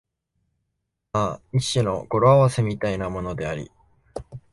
[1.13, 3.69] まあ一種の語呂合せみたいなものであり、